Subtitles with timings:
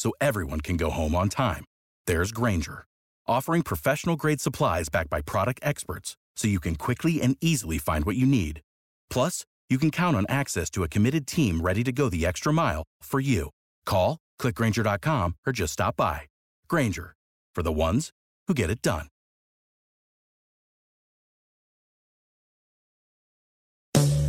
[0.00, 1.64] so everyone can go home on time,
[2.06, 2.86] there's Grainger,
[3.28, 8.06] offering professional grade supplies backed by product experts so you can quickly and easily find
[8.06, 8.62] what you need.
[9.10, 12.50] Plus, you can count on access to a committed team ready to go the extra
[12.50, 13.50] mile for you.
[13.84, 16.22] Call, clickgranger.com, or just stop by.
[16.66, 17.12] Grainger,
[17.54, 18.10] for the ones
[18.48, 19.06] who get it done.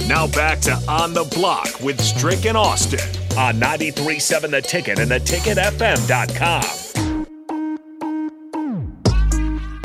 [0.05, 5.11] Now back to On the Block with Strick and Austin on 93.7 The Ticket and
[5.11, 6.77] theticketfm.com.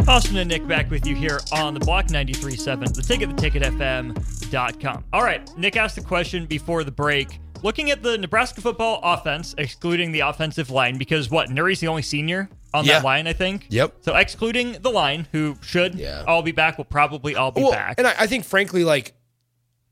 [0.09, 5.05] Austin and Nick back with you here on the block 93.7, the ticket, theticketfm.com.
[5.13, 7.41] All right, Nick asked a question before the break.
[7.65, 12.03] Looking at the Nebraska football offense, excluding the offensive line, because what, Nouri's the only
[12.03, 12.99] senior on Yeah.
[13.01, 13.67] that line, I think?
[13.71, 13.95] Yep.
[14.03, 16.23] So excluding the line, who should Yeah.
[16.29, 17.97] all be back, will probably all be Well, back.
[17.99, 19.13] and I, I think, frankly, like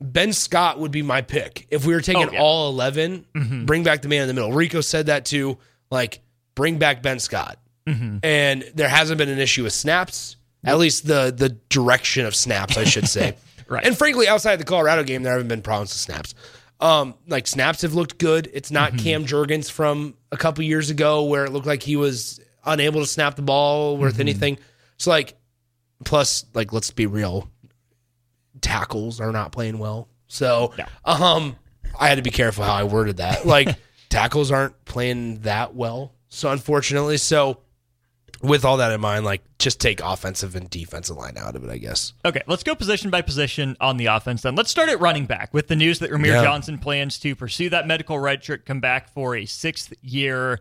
[0.00, 2.40] Ben Scott would be my pick if we were taking Oh, yeah.
[2.40, 3.26] all 11.
[3.34, 3.64] Mm-hmm.
[3.64, 4.52] Bring back the man in the middle.
[4.52, 5.56] Rico said that too.
[5.90, 6.20] Like,
[6.54, 7.58] bring back Ben Scott.
[7.86, 8.18] Mm-hmm.
[8.22, 10.36] And there hasn't been an issue with snaps.
[10.64, 13.36] At least the the direction of snaps, I should say.
[13.66, 13.82] Right.
[13.86, 16.34] And frankly, outside the Colorado game, there haven't been problems with snaps.
[16.80, 18.50] Um, like snaps have looked good.
[18.52, 18.98] It's not mm-hmm.
[19.02, 23.06] Cam Jurgens from a couple years ago where it looked like he was unable to
[23.06, 24.58] snap the ball worth anything.
[24.98, 25.38] So like,
[26.04, 27.48] plus like let's be real,
[28.64, 30.08] tackles are not playing well.
[30.26, 30.72] So
[31.04, 31.56] um,
[32.00, 33.44] I had to be careful how I worded that.
[33.54, 33.76] Like
[34.08, 36.14] tackles aren't playing that well.
[36.30, 37.58] So unfortunately, so
[38.42, 41.70] with all that in mind, like just take offensive and defensive line out of it,
[41.70, 42.14] I guess.
[42.24, 44.54] Okay, let's go position by position on the offense then.
[44.54, 46.42] Let's start at running back with the news that Rahmir Yeah.
[46.42, 50.60] Johnson plans to pursue that medical redshirt, come back for a sixth year.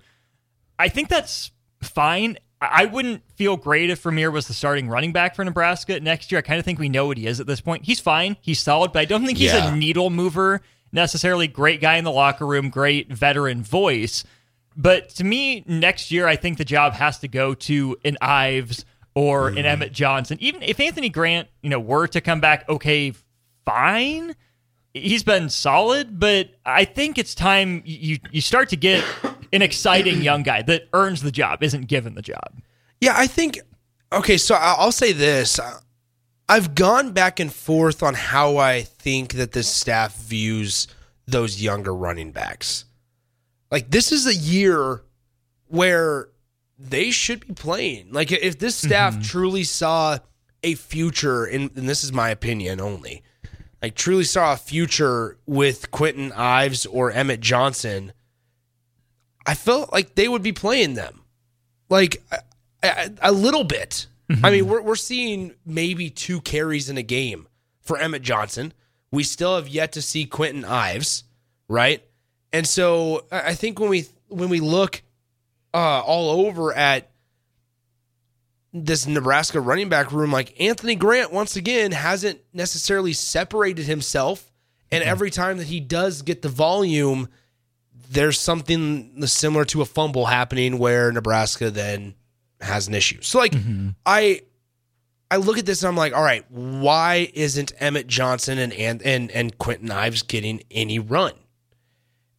[0.78, 2.38] I think that's fine.
[2.72, 6.40] I wouldn't feel great if Rahmir was the starting running back for Nebraska next year.
[6.40, 7.86] I kind of think we know what he is at this point.
[7.86, 8.38] He's fine.
[8.42, 9.74] He's solid, but I don't think he's Yeah.
[9.74, 11.48] a needle mover necessarily.
[11.48, 14.24] Great guy in the locker room, great veteran voice.
[14.76, 18.86] But to me, next year, I think the job has to go to an Ives
[19.16, 19.66] or an mm-hmm.
[19.66, 20.38] Emmett Johnson.
[20.42, 23.14] Even if Anthony Grant, you know, were to come back, okay,
[23.66, 24.36] fine.
[24.94, 29.04] He's been solid, but I think it's time you you start to get
[29.54, 32.62] an exciting young guy that earns the job, isn't given the job.
[33.00, 33.60] Yeah, I think.
[34.12, 35.60] Okay, so I'll say this:
[36.50, 40.88] I've gone back and forth on how I think that this staff views
[41.26, 42.86] those younger running backs.
[43.72, 45.04] Like this is a year
[45.68, 46.30] where
[46.78, 48.12] they should be playing.
[48.12, 49.24] Like if this staff mm-hmm.
[49.24, 50.20] truly saw
[50.64, 53.24] a future, in, and this is my opinion only,
[53.82, 58.14] like truly saw a future with Kwinten Ives or Emmett Johnson,
[59.46, 61.24] I felt like they would be playing them
[61.90, 62.24] like
[62.82, 64.08] a, a, little bit.
[64.44, 67.48] I mean, we're we're seeing maybe two carries in a game
[67.82, 68.74] for Emmett Johnson.
[69.12, 71.24] We still have yet to see Kwinten Ives,
[71.68, 72.04] right?
[72.52, 75.04] And so I I think when we when we look
[75.74, 77.12] uh, all over at
[78.72, 84.52] this Nebraska running back room, like Anthony Grant once again hasn't necessarily separated himself,
[84.92, 87.30] and every time that he does get the volume,
[88.14, 92.14] there's something similar to a fumble happening where Nebraska then
[92.62, 93.22] has an issue.
[93.22, 93.90] So like mm-hmm.
[94.06, 94.42] I
[95.32, 99.02] I look at this and I'm like, all right, why isn't Emmett Johnson and and
[99.02, 101.34] and, and Kwinten Ives getting any run?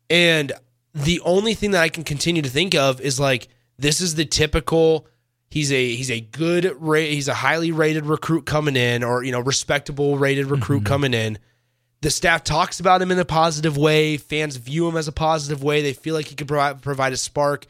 [0.08, 0.52] And
[0.94, 3.48] the only thing that I can continue to think of is like
[3.78, 5.08] this is the typical
[5.50, 9.41] he's a he's a good he's a highly rated recruit coming in or you know
[9.41, 10.86] respectable rated recruit mm-hmm.
[10.86, 11.38] coming in
[12.04, 14.18] the staff talks about him in a positive way.
[14.18, 15.80] Fans view him as a positive way.
[15.80, 17.65] They feel like he could provide, provide a spark.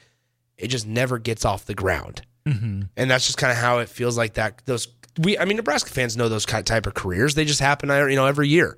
[0.59, 2.83] It just never gets off the ground, mm-hmm.
[2.97, 4.61] and that's just kind of how it feels like that.
[4.67, 4.89] Those
[5.19, 7.37] we, I mean, Nebraska fans know those type of careers.
[7.37, 8.77] They just happen, you know, every year.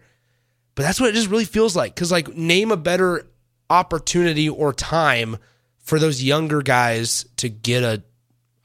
[0.74, 1.94] But that's what it just really feels like.
[1.94, 3.26] Because like, name a better
[3.70, 5.38] opportunity or time
[5.78, 8.02] for those younger guys to get a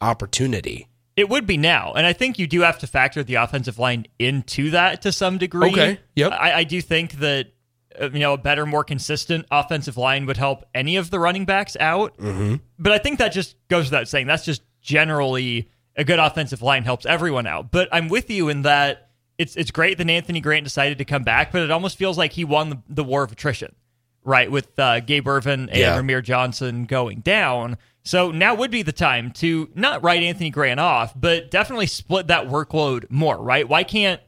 [0.01, 0.89] opportunity.
[1.21, 4.07] It would be now, and I think you do have to factor the offensive line
[4.17, 5.69] into that to some degree.
[5.71, 6.31] Okay, yep.
[6.31, 7.53] I, I do think that
[8.01, 11.45] uh, you know a better, more consistent offensive line would help any of the running
[11.45, 12.17] backs out.
[12.17, 12.55] Mm-hmm.
[12.79, 14.25] But I think that just goes without saying.
[14.25, 17.69] That's just generally a good offensive line helps everyone out.
[17.69, 21.23] But I'm with you in that it's it's great that Anthony Grant decided to come
[21.23, 23.75] back, but it almost feels like he won the, the war of attrition,
[24.23, 24.49] right?
[24.49, 25.99] With uh, Gabe Ervin and Yeah.
[26.01, 27.77] Rahmir Johnson going down.
[28.03, 32.27] So now would be the time to not write Anthony Grant off, but definitely split
[32.27, 33.67] that workload more, right?
[33.67, 34.19] Why can't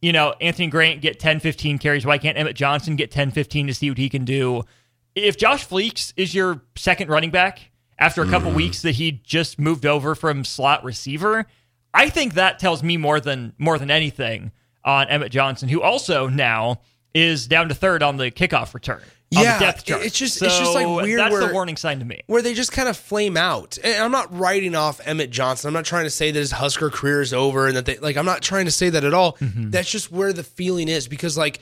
[0.00, 2.06] you know, Anthony Grant get 10, 15 carries.
[2.06, 4.64] Why can't Emmett Johnson get 10, 15 to see what he can do?
[5.14, 8.56] If Josh Fleeks is your second running back after a couple mm-hmm.
[8.56, 11.46] weeks that he just moved over from slot receiver,
[11.92, 14.52] I think that tells me more than more than anything
[14.84, 16.80] on Emmett Johnson, who also now
[17.14, 19.02] is down to third on the kickoff return.
[19.32, 20.02] Yeah, the depth chart.
[20.04, 22.22] it's just- it's just, like, weird That's where- the warning sign to me.
[22.26, 23.78] where they just kind of flame out.
[23.84, 25.68] And I'm not writing off Emmett Johnson.
[25.68, 28.16] I'm not trying to say that his Husker career is over and that they like
[28.16, 29.34] I'm not trying to say that at all.
[29.34, 29.70] Mm-hmm.
[29.70, 31.60] That's just where the feeling is because like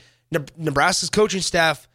[0.57, 1.87] Nebraska's coaching staff,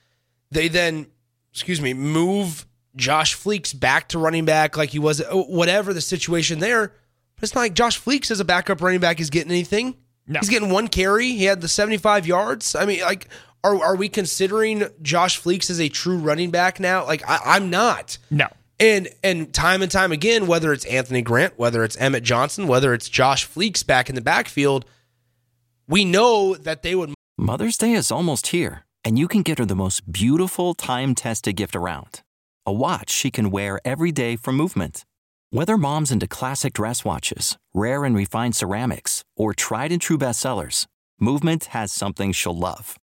[0.53, 1.07] they then
[1.53, 2.67] excuse me, move
[2.97, 6.93] Josh Fleeks back to running back like he was oh, whatever the situation there.
[7.35, 9.97] But it's not like Josh Fleeks as a backup running back is getting anything.
[10.27, 10.41] No.
[10.41, 11.33] He's getting one carry.
[11.33, 12.75] He had the 75 yards.
[12.75, 13.29] I mean, like,
[13.63, 17.05] are are we considering Josh Fleeks as a true running back now?
[17.07, 18.19] Like, I, I'm not.
[18.31, 18.49] No.
[18.81, 22.93] And and time and time again, whether it's Anthony Grant, whether it's Emmett Johnson, whether
[22.93, 24.85] it's Josh Fleeks back in the backfield,
[25.87, 29.65] we know that they would Mother's Day is almost here, and you can get her
[29.65, 32.23] the most beautiful time tested gift around
[32.67, 35.05] a watch she can wear every day for Movement.
[35.55, 40.87] Whether mom's into classic dress watches, rare and refined ceramics, or tried and true bestsellers,
[41.21, 42.99] Movement has something she'll love.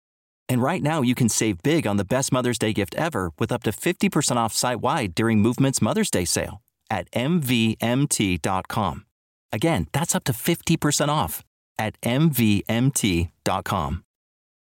[0.50, 3.54] And right now, you can save big on the best Mother's Day gift ever with
[3.54, 9.06] up to 50% off site wide during Movement's Mother's Day sale at MVMT.com.
[9.54, 11.42] Again, that's up to 50% off
[11.80, 13.24] at MVMT.com.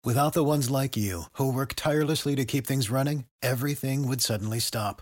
[0.06, 4.60] Without the ones like you, who work tirelessly to keep things running, everything would suddenly
[4.60, 5.02] stop.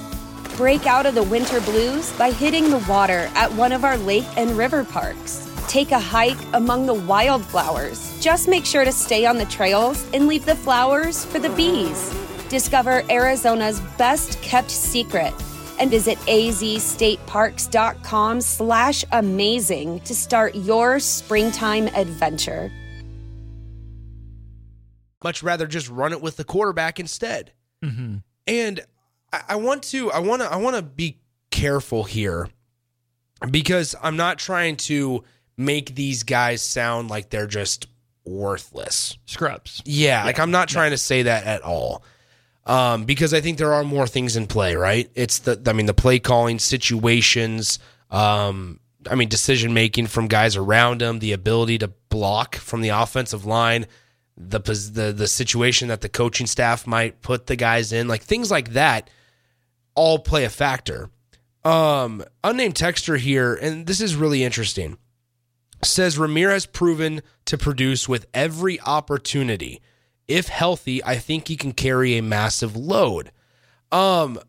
[0.61, 4.27] Break out of the winter blues by hitting the water at one of our lake
[4.37, 5.51] and river parks.
[5.67, 8.15] Take a hike among the wildflowers.
[8.21, 12.13] Just make sure to stay on the trails and leave the flowers for the bees.
[12.47, 15.33] Discover Arizona's best kept secret
[15.79, 22.71] and visit azstateparks.com slash amazing to start your springtime adventure.
[25.23, 27.51] much rather just run it with the quarterback instead.
[27.83, 28.17] Mm-hmm.
[28.45, 28.85] And
[29.31, 31.19] I, I want to, I want to, I want to be
[31.49, 32.49] careful here
[33.49, 35.23] because I'm not trying to
[35.57, 37.87] make these guys sound like they're just
[38.25, 39.17] worthless.
[39.25, 39.81] Scrubs.
[39.85, 42.03] Yeah, like I'm not trying to say that at all.
[42.65, 45.09] Um, because I think there are more things in play, right?
[45.15, 47.79] It's the I mean the play calling situations,
[48.11, 48.79] um,
[49.09, 53.45] I mean decision making from guys around him, the ability to block from the offensive
[53.45, 53.87] line,
[54.37, 58.51] the the the situation that the coaching staff might put the guys in, like things
[58.51, 59.09] like that
[59.95, 61.09] all play a factor.
[61.63, 64.97] Um, unnamed texture here, and this is really interesting.
[65.83, 69.81] Says Rahmir's proven to produce with every opportunity.
[70.27, 73.31] If healthy, I think he can carry a massive load.
[73.91, 74.39] Um,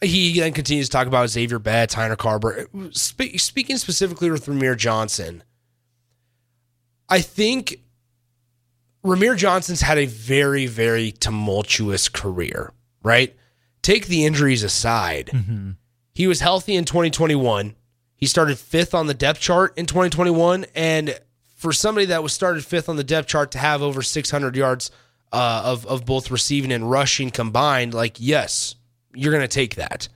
[0.00, 2.94] he then continues to talk about Xavier Betts, Heinrich Haarberg.
[2.94, 5.42] Spe- speaking specifically with Rahmir Johnson,
[7.08, 7.80] I think
[9.04, 13.36] Rahmir Johnson's had a very, very tumultuous career, right?
[13.84, 15.30] Take the injuries aside.
[16.14, 17.74] He was healthy in 2021.
[18.16, 20.64] He started fifth on the depth chart in 2021.
[20.74, 21.20] And
[21.56, 24.90] for somebody that was started fifth on the depth chart to have over 600 yards
[25.32, 28.76] uh, of, of both receiving and rushing combined, like, yes,
[29.14, 30.08] you're going to take that.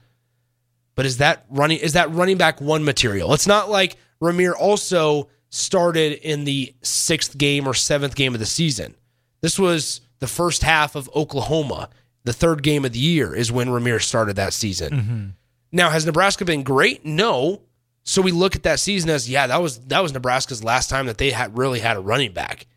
[0.95, 3.33] But is that running is that running back one material?
[3.33, 8.45] It's not like Rahmir also started in the sixth game or seventh game of the
[8.45, 8.95] season.
[9.41, 11.89] This was the first half of Oklahoma.
[12.29, 15.35] The third game of the year is when Rahmir's started that season.
[15.71, 17.03] Now, has Nebraska been great?
[17.03, 17.63] No.
[18.03, 21.07] So we look at that season as yeah, that was that was Nebraska's last time
[21.07, 22.67] that they had really had a running back.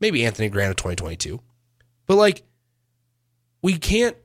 [0.00, 1.38] Maybe Anthony Grant of 2022.
[2.06, 2.44] But like
[3.60, 4.16] we can't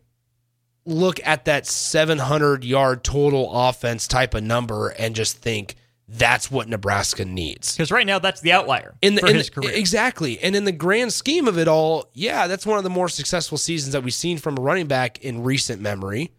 [0.85, 5.75] look at that 700 yard total offense type of number and just think
[6.11, 7.75] that's what Nebraska needs.
[7.75, 9.71] Because right now, that's the outlier In the, for in his the- career.
[9.73, 13.07] exactly, and in the grand scheme of it all, yeah, that's one of the more
[13.09, 16.31] successful seasons that we've seen from a running back in recent memory.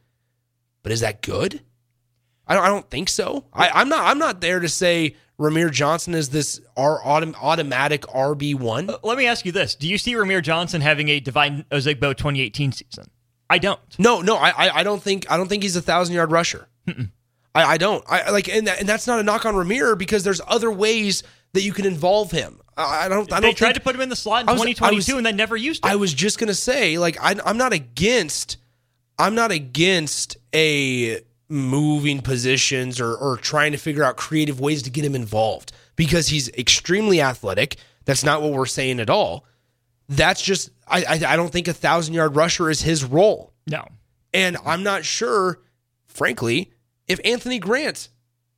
[0.83, 1.61] But is that good?
[2.47, 2.65] I don't.
[2.65, 3.45] I don't think so.
[3.53, 4.05] I, I'm not.
[4.07, 8.91] I'm not there to say Rahmir Johnson is this our autom- automatic RB one.
[8.91, 12.17] Uh, let me ask you this: Do you see Rahmir Johnson having a Devine Ozigbo
[12.17, 13.05] 2018 season?
[13.49, 13.79] I don't.
[13.99, 16.67] No, no, I, I, I don't think I don't think he's a thousand yard rusher.
[17.55, 18.05] I, I don't.
[18.09, 21.23] I like, and, that, and that's not a knock on Rahmir because there's other ways
[21.53, 22.61] that you can involve him.
[22.77, 23.31] I, I don't.
[23.33, 25.17] I They don't tried think- to put him in the slot in was- 2022 was-
[25.19, 25.91] and they never used him.
[25.91, 28.57] I was just gonna say, like, I, I'm not against,
[29.19, 34.91] I'm not against a moving positions or or trying to figure out creative ways to
[34.91, 37.77] get him involved because he's extremely athletic.
[38.05, 39.45] That's not what we're saying at all.
[40.09, 43.87] That's just, I, I, I don't think a thousand yard rusher is his role, no.
[44.35, 45.61] and I'm not sure,
[46.07, 46.73] frankly,
[47.11, 48.09] if Anthony Grant,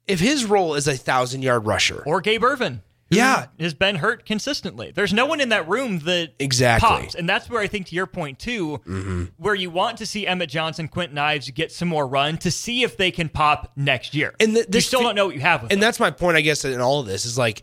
[0.06, 2.02] if his role is a thousand yard rusher.
[2.06, 2.82] Or Gabe Ervin.
[3.10, 3.46] who Yeah.
[3.60, 4.90] Has been hurt consistently.
[4.94, 6.88] There's no one in that room that Exactly.
[6.88, 7.14] pops.
[7.14, 9.24] And that's where I think, to your point, too, mm-hmm.
[9.36, 12.82] where you want to see Emmett Johnson, Kwinten Ives get some more run to see
[12.84, 14.34] if they can pop next year.
[14.40, 15.86] And th- you still fe- don't know what you have with and them.
[15.86, 17.62] that's my point, I guess, in all of this is like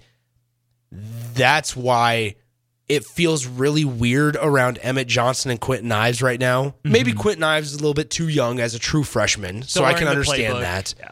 [1.34, 2.36] that's why
[2.89, 6.74] it feels really weird around Emmett Johnson and Kwinten Ives right now.
[6.84, 9.93] Maybe Kwinten Ives is a little bit too young as a true freshman, so I
[9.93, 10.62] can understand playbook.
[10.62, 10.96] that.
[11.00, 11.12] Yeah.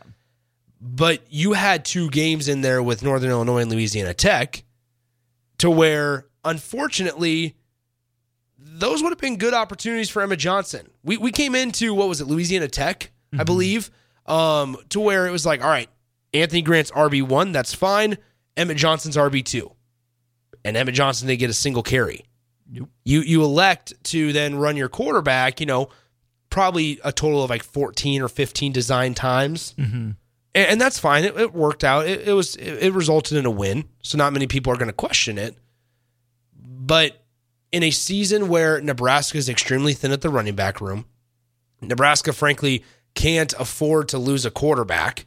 [0.82, 4.64] But you had two games in there with Northern Illinois and Louisiana Tech
[5.60, 7.56] to where, unfortunately,
[8.58, 10.90] those would have been good opportunities for Emmett Johnson.
[11.04, 13.92] We we came into what was it, Louisiana Tech, I believe,
[14.26, 15.90] um, to where it was like, all right,
[16.34, 18.18] Anthony Grant's RB one, that's fine.
[18.56, 19.72] Emmett Johnson's RB two,
[20.68, 22.26] and Emmett Johnson didn't get a single carry.
[22.70, 22.90] Nope.
[23.06, 25.90] You you elect to then run your quarterback, you know,
[26.50, 29.96] probably a total of like fourteen or fifteen design times, mm-hmm.
[29.96, 30.18] and,
[30.54, 31.24] and that's fine.
[31.24, 32.06] It, it worked out.
[32.06, 34.88] It, it was it, it resulted in a win, so not many people are going
[34.90, 35.56] to question it.
[36.54, 37.24] But
[37.72, 41.06] in a season where Nebraska is extremely thin at the running back room,
[41.82, 42.84] Nebraska frankly
[43.16, 45.26] can't afford to lose a quarterback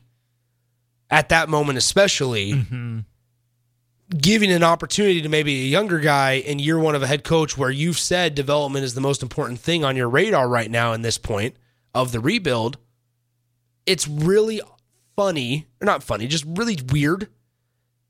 [1.10, 3.00] at that moment, especially mm-hmm.
[4.16, 7.56] Giving an opportunity to maybe a younger guy in year one of a head coach
[7.56, 11.02] where you've said development is the most important thing on your radar right now in
[11.02, 11.54] this point
[11.94, 12.76] of the rebuild.
[13.86, 14.60] It's really
[15.16, 17.28] funny, or not funny, just really weird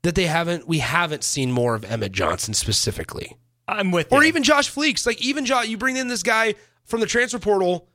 [0.03, 3.37] that they haven't we haven't seen more of Emmett Johnson specifically.
[3.67, 4.27] I'm with Or you.
[4.29, 5.05] even Josh Fleeks.
[5.05, 6.55] Like even Josh, you bring in this guy
[6.85, 7.87] from the transfer portal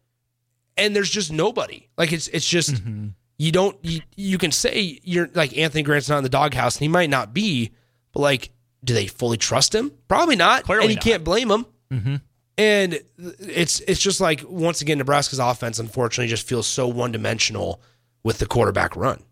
[0.76, 1.88] and there's just nobody.
[1.98, 3.08] Like it's it's just Mm-hmm.
[3.38, 6.82] you don't you, you can say you're like Anthony Grant's not in the doghouse and
[6.82, 7.72] he might not be,
[8.16, 8.50] but like
[8.82, 9.92] do they fully trust him?
[10.08, 10.64] Probably not.
[10.64, 11.04] Clearly and you not.
[11.04, 11.66] can't blame him.
[11.90, 12.14] Mm-hmm.
[12.56, 17.82] And it's it's just like once again Nebraska's offense unfortunately just feels so one dimensional
[18.24, 19.22] with the quarterback run.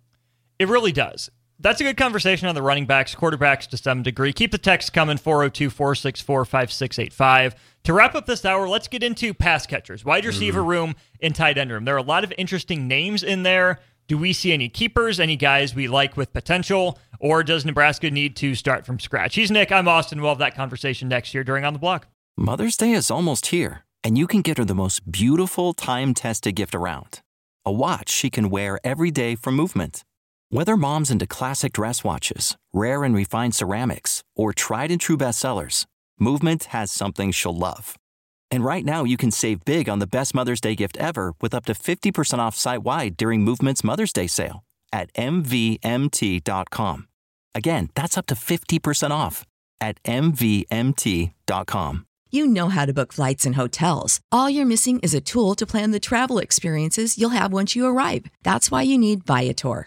[0.59, 1.31] It really does.
[1.59, 4.35] That's a good conversation on the running backs, quarterbacks to some degree.
[4.35, 7.55] Keep the text coming 402 464 5685.
[7.85, 10.67] To wrap up this hour, let's get into pass catchers, wide receiver mm.
[10.67, 11.87] room, and tight end room.
[11.87, 13.81] There are a lot of interesting names in there.
[14.09, 18.37] Do we see any keepers, any guys we like with potential, or does Nebraska need
[18.37, 19.35] to start from scratch?
[19.35, 19.73] He's Nick.
[19.73, 20.21] I'm Austin.
[20.21, 22.07] We'll have that conversation next year during On the Block.
[22.37, 26.55] Mother's Day is almost here, and you can get her the most beautiful time tested
[26.55, 27.23] gift around
[27.65, 30.05] a watch she can wear every day from Movement.
[30.51, 35.87] Whether mom's into classic dress watches, rare and refined ceramics, or tried and true bestsellers,
[36.21, 37.97] Movement has something she'll love.
[38.51, 41.55] And right now, you can save big on the best Mother's Day gift ever with
[41.55, 44.63] up to 50% off site wide during Movement's Mother's Day sale
[44.93, 47.09] at MVMT.com.
[47.55, 49.45] Again, that's up to 50% off
[49.81, 52.07] at MVMT.com.
[52.31, 54.21] You know how to book flights and hotels.
[54.33, 57.87] All you're missing is a tool to plan the travel experiences you'll have once you
[57.87, 58.27] arrive.
[58.43, 59.87] That's why you need Viator.